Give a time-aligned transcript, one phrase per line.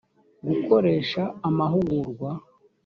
[0.47, 2.29] gukoreha amahugurwa